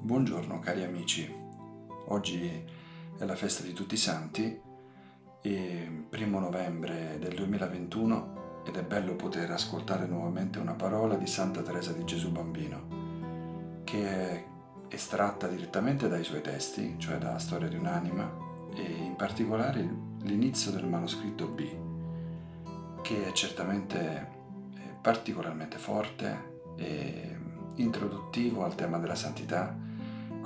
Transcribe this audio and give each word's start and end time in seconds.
Buongiorno 0.00 0.60
cari 0.60 0.84
amici, 0.84 1.28
oggi 2.06 2.64
è 3.18 3.24
la 3.24 3.34
festa 3.34 3.64
di 3.64 3.72
tutti 3.72 3.94
i 3.94 3.98
santi 3.98 4.58
e 5.42 6.04
primo 6.08 6.38
novembre 6.38 7.18
del 7.18 7.34
2021 7.34 8.62
ed 8.64 8.76
è 8.76 8.84
bello 8.84 9.16
poter 9.16 9.50
ascoltare 9.50 10.06
nuovamente 10.06 10.60
una 10.60 10.74
parola 10.74 11.16
di 11.16 11.26
Santa 11.26 11.62
Teresa 11.62 11.92
di 11.92 12.04
Gesù 12.04 12.30
Bambino 12.30 13.82
che 13.82 14.08
è 14.08 14.44
estratta 14.88 15.48
direttamente 15.48 16.08
dai 16.08 16.22
suoi 16.22 16.42
testi, 16.42 16.94
cioè 16.96 17.18
dalla 17.18 17.40
storia 17.40 17.68
di 17.68 17.76
un'anima 17.76 18.70
e 18.76 18.82
in 18.82 19.16
particolare 19.16 19.80
l'inizio 20.22 20.70
del 20.70 20.86
manoscritto 20.86 21.48
B 21.48 23.02
che 23.02 23.26
è 23.26 23.32
certamente 23.32 24.36
particolarmente 25.02 25.76
forte 25.76 26.62
e 26.76 27.36
introduttivo 27.74 28.64
al 28.64 28.76
tema 28.76 28.98
della 28.98 29.16
santità 29.16 29.86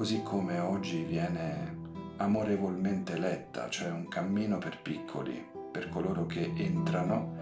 così 0.00 0.22
come 0.22 0.58
oggi 0.58 1.02
viene 1.02 1.76
amorevolmente 2.16 3.18
letta, 3.18 3.68
cioè 3.68 3.90
un 3.90 4.08
cammino 4.08 4.56
per 4.56 4.80
piccoli, 4.80 5.46
per 5.70 5.90
coloro 5.90 6.24
che 6.24 6.54
entrano 6.56 7.36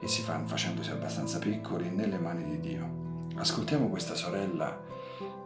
e 0.00 0.06
si 0.06 0.22
fanno 0.22 0.46
facendosi 0.46 0.92
abbastanza 0.92 1.40
piccoli 1.40 1.90
nelle 1.90 2.16
mani 2.16 2.44
di 2.44 2.60
Dio. 2.60 3.26
Ascoltiamo 3.34 3.88
questa 3.88 4.14
sorella 4.14 4.80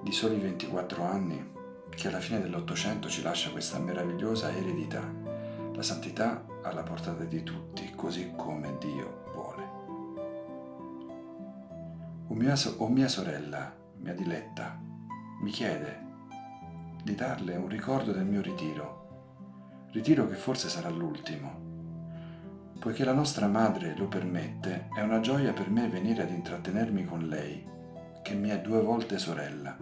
di 0.03 0.13
soli 0.13 0.39
24 0.39 1.03
anni 1.03 1.51
che 1.89 2.09
alla 2.09 2.21
fine 2.21 2.43
dell'Ottocento 2.43 3.09
ci 3.09 3.23
lascia 3.23 3.49
questa 3.49 3.79
meravigliosa 3.79 4.55
eredità, 4.55 5.11
la 5.73 5.83
santità 5.83 6.45
alla 6.61 6.83
portata 6.83 7.25
di 7.25 7.43
tutti, 7.43 7.91
così 7.97 8.35
come 8.37 8.77
Dio 8.79 9.23
vuole. 9.33 9.63
O 12.27 12.35
mia, 12.35 12.55
o 12.77 12.89
mia 12.89 13.09
sorella, 13.09 13.75
mia 13.97 14.13
diletta, 14.13 14.79
mi 15.41 15.51
chiede 15.51 16.08
di 17.02 17.15
darle 17.15 17.57
un 17.57 17.69
ricordo 17.69 18.12
del 18.12 18.25
mio 18.25 18.42
ritiro, 18.42 19.86
ritiro 19.92 20.27
che 20.27 20.34
forse 20.34 20.69
sarà 20.69 20.89
l'ultimo. 20.89 21.67
Poiché 22.78 23.05
la 23.05 23.12
nostra 23.12 23.47
madre 23.47 23.95
lo 23.97 24.06
permette, 24.06 24.89
è 24.95 25.00
una 25.00 25.20
gioia 25.20 25.53
per 25.53 25.70
me 25.70 25.89
venire 25.89 26.23
ad 26.23 26.31
intrattenermi 26.31 27.05
con 27.05 27.27
lei, 27.27 27.67
che 28.23 28.34
mi 28.34 28.50
è 28.50 28.61
due 28.61 28.81
volte 28.81 29.19
sorella. 29.19 29.77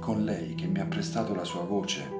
Con 0.00 0.24
lei 0.24 0.54
che 0.54 0.66
mi 0.66 0.80
ha 0.80 0.86
prestato 0.86 1.34
la 1.34 1.44
sua 1.44 1.62
voce, 1.62 2.10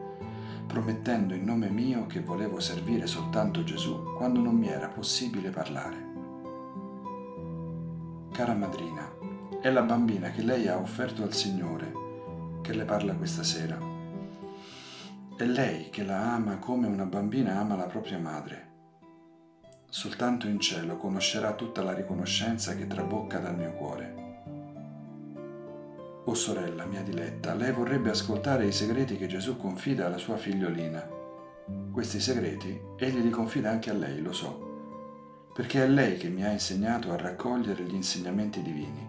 promettendo 0.67 1.35
in 1.35 1.45
nome 1.45 1.71
mio 1.71 2.07
che 2.07 2.21
volevo 2.21 2.61
servire 2.61 3.07
soltanto 3.07 3.65
Gesù 3.65 4.15
quando 4.17 4.41
non 4.41 4.55
mi 4.55 4.69
era 4.69 4.89
possibile 4.89 5.51
parlare. 5.51 6.07
Cara 8.33 8.55
madrina, 8.55 9.11
è 9.61 9.71
la 9.71 9.83
bambina 9.83 10.31
che 10.31 10.43
lei 10.43 10.69
ha 10.69 10.77
offerto 10.79 11.23
al 11.23 11.33
Signore 11.33 12.07
che 12.69 12.75
le 12.75 12.85
parla 12.85 13.15
questa 13.15 13.43
sera. 13.43 13.79
È 15.39 15.45
lei 15.45 15.89
che 15.89 16.05
la 16.05 16.35
ama 16.35 16.59
come 16.59 16.87
una 16.87 17.07
bambina 17.07 17.59
ama 17.59 17.77
la 17.77 17.87
propria 17.87 18.19
madre. 18.19 18.67
Soltanto 19.89 20.47
in 20.47 20.61
cielo 20.61 20.99
conoscerà 20.99 21.55
tutta 21.55 21.83
la 21.83 21.95
riconoscenza 21.95 22.77
che 22.77 22.87
trabocca 22.87 23.39
dal 23.39 23.57
mio 23.57 23.73
cuore. 23.73 24.15
O 26.27 26.35
sorella 26.35 26.85
mia 26.85 27.01
diletta, 27.01 27.55
lei 27.55 27.73
vorrebbe 27.73 28.11
ascoltare 28.11 28.67
i 28.67 28.73
segreti 28.73 29.17
che 29.17 29.29
Gesù 29.29 29.57
confida 29.57 30.05
alla 30.05 30.19
sua 30.19 30.37
figliolina. 30.37 31.09
Questi 31.91 32.21
segreti 32.21 32.79
egli 32.99 33.23
li 33.23 33.31
confida 33.31 33.71
anche 33.71 33.89
a 33.89 33.95
lei, 33.95 34.21
lo 34.21 34.35
so, 34.35 35.53
perché 35.55 35.85
è 35.85 35.89
lei 35.89 36.19
che 36.19 36.29
mi 36.29 36.45
ha 36.45 36.51
insegnato 36.51 37.13
a 37.13 37.17
raccogliere 37.17 37.83
gli 37.85 37.95
insegnamenti 37.95 38.61
divini. 38.61 39.08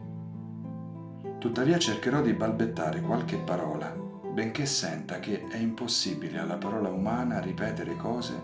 Tuttavia 1.39 1.79
cercherò 1.79 2.21
di 2.21 2.33
balbettare 2.33 2.99
qualche 2.99 3.37
parola, 3.37 3.87
benché 3.89 4.65
senta 4.65 5.19
che 5.19 5.47
è 5.47 5.55
impossibile 5.55 6.37
alla 6.37 6.57
parola 6.57 6.89
umana 6.89 7.39
ripetere 7.39 7.95
cose 7.95 8.43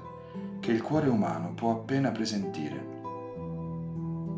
che 0.62 0.72
il 0.72 0.82
cuore 0.82 1.10
umano 1.10 1.54
può 1.54 1.72
appena 1.72 2.12
presentire. 2.12 2.94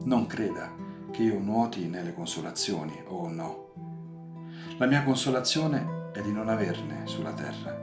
Non 0.05 0.25
creda 0.27 0.73
che 1.11 1.21
io 1.21 1.37
nuoti 1.37 1.87
nelle 1.87 2.15
consolazioni, 2.15 2.99
o 3.05 3.15
oh 3.15 3.29
no. 3.29 3.67
La 4.79 4.87
mia 4.87 5.03
consolazione 5.03 6.09
è 6.11 6.21
di 6.21 6.31
non 6.31 6.49
averne 6.49 7.05
sulla 7.05 7.33
terra. 7.33 7.79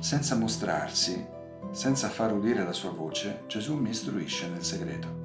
Senza 0.00 0.34
mostrarsi, 0.34 1.24
senza 1.70 2.08
far 2.08 2.32
udire 2.32 2.64
la 2.64 2.72
sua 2.72 2.90
voce, 2.90 3.44
Gesù 3.46 3.76
mi 3.76 3.90
istruisce 3.90 4.48
nel 4.48 4.64
segreto. 4.64 5.24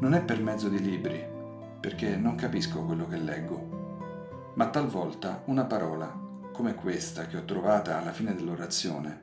Non 0.00 0.12
è 0.12 0.22
per 0.22 0.42
mezzo 0.42 0.68
di 0.68 0.80
libri, 0.82 1.34
perché 1.80 2.16
non 2.16 2.34
capisco 2.34 2.84
quello 2.84 3.06
che 3.06 3.16
leggo, 3.16 4.52
ma 4.54 4.68
talvolta 4.68 5.42
una 5.46 5.64
parola, 5.64 6.24
come 6.52 6.74
questa 6.74 7.26
che 7.26 7.36
ho 7.36 7.44
trovata 7.44 7.98
alla 7.98 8.12
fine 8.12 8.34
dell'orazione, 8.34 9.22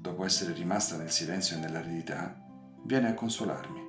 dopo 0.00 0.24
essere 0.24 0.52
rimasta 0.52 0.96
nel 0.96 1.10
silenzio 1.10 1.56
e 1.56 1.60
nell'aridità, 1.60 2.40
viene 2.84 3.08
a 3.08 3.14
consolarmi. 3.14 3.86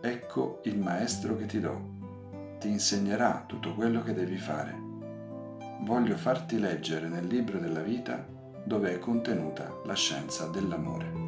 Ecco 0.00 0.60
il 0.64 0.78
maestro 0.78 1.36
che 1.36 1.46
ti 1.46 1.60
do, 1.60 2.56
ti 2.58 2.68
insegnerà 2.68 3.44
tutto 3.46 3.74
quello 3.74 4.02
che 4.02 4.12
devi 4.12 4.36
fare. 4.36 4.76
Voglio 5.82 6.16
farti 6.16 6.58
leggere 6.58 7.08
nel 7.08 7.26
libro 7.26 7.58
della 7.58 7.82
vita 7.82 8.26
dove 8.64 8.92
è 8.92 8.98
contenuta 8.98 9.72
la 9.84 9.94
scienza 9.94 10.46
dell'amore. 10.46 11.20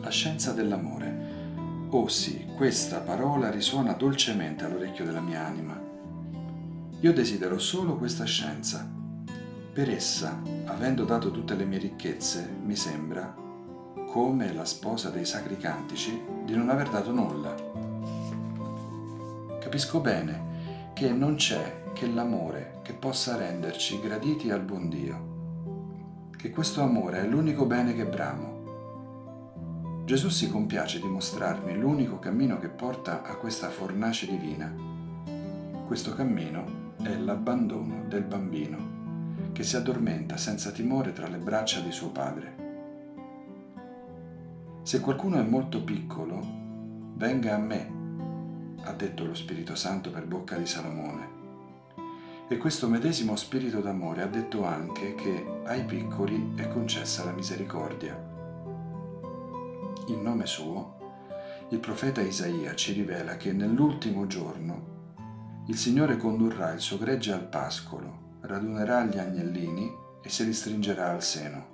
La 0.00 0.10
scienza 0.10 0.52
dell'amore 0.52 1.31
Oh 1.94 2.08
sì, 2.08 2.46
questa 2.56 3.00
parola 3.00 3.50
risuona 3.50 3.92
dolcemente 3.92 4.64
all'orecchio 4.64 5.04
della 5.04 5.20
mia 5.20 5.44
anima. 5.44 5.78
Io 7.00 7.12
desidero 7.12 7.58
solo 7.58 7.98
questa 7.98 8.24
scienza. 8.24 8.90
Per 9.74 9.90
essa, 9.90 10.40
avendo 10.64 11.04
dato 11.04 11.30
tutte 11.30 11.54
le 11.54 11.66
mie 11.66 11.76
ricchezze, 11.76 12.48
mi 12.64 12.76
sembra, 12.76 13.36
come 14.06 14.54
la 14.54 14.64
sposa 14.64 15.10
dei 15.10 15.26
sacri 15.26 15.58
cantici, 15.58 16.18
di 16.46 16.56
non 16.56 16.70
aver 16.70 16.88
dato 16.88 17.12
nulla. 17.12 17.54
Capisco 19.60 20.00
bene 20.00 20.92
che 20.94 21.12
non 21.12 21.34
c'è 21.34 21.82
che 21.92 22.06
l'amore 22.06 22.78
che 22.80 22.94
possa 22.94 23.36
renderci 23.36 24.00
graditi 24.00 24.50
al 24.50 24.62
buon 24.62 24.88
Dio, 24.88 26.30
che 26.38 26.48
questo 26.48 26.80
amore 26.80 27.20
è 27.20 27.26
l'unico 27.26 27.66
bene 27.66 27.94
che 27.94 28.06
bramo 28.06 28.61
Gesù 30.04 30.30
si 30.30 30.50
compiace 30.50 30.98
di 30.98 31.06
mostrarmi 31.06 31.78
l'unico 31.78 32.18
cammino 32.18 32.58
che 32.58 32.68
porta 32.68 33.22
a 33.22 33.36
questa 33.36 33.70
fornace 33.70 34.26
divina. 34.26 34.74
Questo 35.86 36.12
cammino 36.12 36.94
è 37.00 37.14
l'abbandono 37.16 38.02
del 38.08 38.24
bambino 38.24 38.90
che 39.52 39.62
si 39.62 39.76
addormenta 39.76 40.36
senza 40.36 40.72
timore 40.72 41.12
tra 41.12 41.28
le 41.28 41.38
braccia 41.38 41.78
di 41.78 41.92
suo 41.92 42.10
padre. 42.10 42.56
Se 44.82 44.98
qualcuno 45.00 45.38
è 45.38 45.44
molto 45.44 45.84
piccolo, 45.84 46.40
venga 47.14 47.54
a 47.54 47.58
me, 47.58 47.92
ha 48.82 48.92
detto 48.92 49.24
lo 49.24 49.34
Spirito 49.34 49.76
Santo 49.76 50.10
per 50.10 50.26
bocca 50.26 50.56
di 50.56 50.66
Salomone. 50.66 51.40
E 52.48 52.56
questo 52.56 52.88
medesimo 52.88 53.36
spirito 53.36 53.80
d'amore 53.80 54.22
ha 54.22 54.26
detto 54.26 54.66
anche 54.66 55.14
che 55.14 55.60
ai 55.64 55.84
piccoli 55.84 56.54
è 56.56 56.66
concessa 56.66 57.24
la 57.24 57.32
misericordia 57.32 58.31
in 60.08 60.22
nome 60.22 60.46
suo, 60.46 61.00
il 61.70 61.78
profeta 61.78 62.20
Isaia 62.20 62.74
ci 62.74 62.92
rivela 62.92 63.36
che 63.36 63.52
nell'ultimo 63.52 64.26
giorno 64.26 64.90
il 65.66 65.76
Signore 65.76 66.16
condurrà 66.16 66.72
il 66.72 66.80
suo 66.80 66.98
gregge 66.98 67.32
al 67.32 67.48
pascolo, 67.48 68.38
radunerà 68.40 69.04
gli 69.04 69.18
agnellini 69.18 69.90
e 70.22 70.28
se 70.28 70.44
li 70.44 70.52
stringerà 70.52 71.10
al 71.10 71.22
seno. 71.22 71.70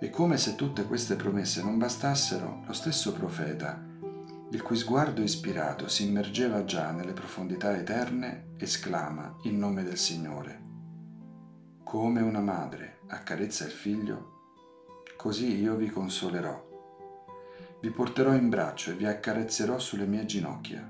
E 0.00 0.10
come 0.10 0.36
se 0.36 0.54
tutte 0.54 0.84
queste 0.84 1.16
promesse 1.16 1.62
non 1.62 1.78
bastassero, 1.78 2.62
lo 2.66 2.72
stesso 2.72 3.12
profeta, 3.12 3.82
il 4.50 4.62
cui 4.62 4.76
sguardo 4.76 5.22
ispirato 5.22 5.88
si 5.88 6.06
immergeva 6.06 6.64
già 6.64 6.92
nelle 6.92 7.12
profondità 7.12 7.76
eterne, 7.76 8.54
esclama 8.58 9.36
in 9.42 9.58
nome 9.58 9.82
del 9.82 9.98
Signore. 9.98 10.64
Come 11.84 12.20
una 12.20 12.40
madre 12.40 13.00
accarezza 13.08 13.64
il 13.64 13.72
figlio, 13.72 14.35
così 15.26 15.60
io 15.60 15.74
vi 15.74 15.90
consolerò. 15.90 16.64
Vi 17.80 17.90
porterò 17.90 18.32
in 18.34 18.48
braccio 18.48 18.92
e 18.92 18.94
vi 18.94 19.06
accarezzerò 19.06 19.76
sulle 19.76 20.06
mie 20.06 20.24
ginocchia. 20.24 20.88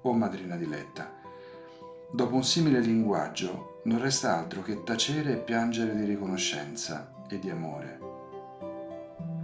O 0.00 0.12
madrina 0.14 0.56
diletta, 0.56 1.20
dopo 2.10 2.34
un 2.34 2.42
simile 2.42 2.80
linguaggio 2.80 3.82
non 3.84 4.00
resta 4.00 4.38
altro 4.38 4.62
che 4.62 4.84
tacere 4.84 5.34
e 5.34 5.36
piangere 5.36 5.94
di 5.94 6.06
riconoscenza 6.06 7.12
e 7.28 7.38
di 7.38 7.50
amore. 7.50 7.98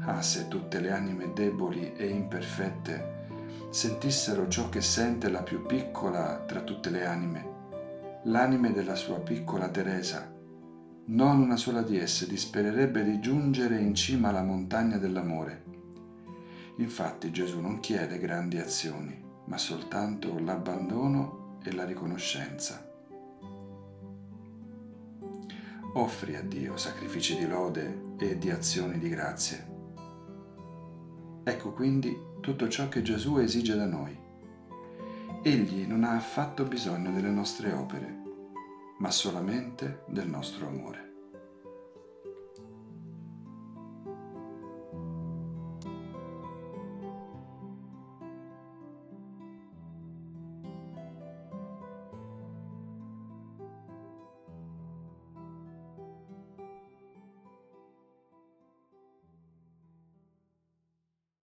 Ah, 0.06 0.22
se 0.22 0.48
tutte 0.48 0.80
le 0.80 0.90
anime 0.90 1.34
deboli 1.34 1.92
e 1.96 2.06
imperfette 2.06 3.26
sentissero 3.68 4.48
ciò 4.48 4.70
che 4.70 4.80
sente 4.80 5.28
la 5.28 5.42
più 5.42 5.66
piccola 5.66 6.44
tra 6.46 6.62
tutte 6.62 6.88
le 6.88 7.04
anime, 7.04 7.48
l'anime 8.22 8.72
della 8.72 8.94
sua 8.94 9.20
piccola 9.20 9.68
Teresa, 9.68 10.36
non 11.10 11.40
una 11.40 11.56
sola 11.56 11.80
di 11.80 11.96
esse 11.96 12.26
dispererebbe 12.26 13.02
di 13.02 13.18
giungere 13.18 13.78
in 13.78 13.94
cima 13.94 14.28
alla 14.28 14.42
montagna 14.42 14.98
dell'amore. 14.98 15.64
Infatti 16.76 17.30
Gesù 17.30 17.60
non 17.60 17.80
chiede 17.80 18.18
grandi 18.18 18.58
azioni, 18.58 19.18
ma 19.46 19.56
soltanto 19.56 20.38
l'abbandono 20.38 21.58
e 21.64 21.72
la 21.72 21.84
riconoscenza. 21.84 22.86
Offri 25.94 26.36
a 26.36 26.42
Dio 26.42 26.76
sacrifici 26.76 27.36
di 27.36 27.48
lode 27.48 28.16
e 28.18 28.36
di 28.36 28.50
azioni 28.50 28.98
di 28.98 29.08
grazie. 29.08 29.76
Ecco 31.42 31.72
quindi 31.72 32.14
tutto 32.40 32.68
ciò 32.68 32.88
che 32.88 33.00
Gesù 33.00 33.38
esige 33.38 33.74
da 33.74 33.86
noi. 33.86 34.16
Egli 35.42 35.86
non 35.86 36.04
ha 36.04 36.12
affatto 36.12 36.64
bisogno 36.64 37.10
delle 37.12 37.30
nostre 37.30 37.72
opere, 37.72 38.27
ma 38.98 39.10
solamente 39.10 40.02
del 40.06 40.28
nostro 40.28 40.66
amore. 40.66 41.07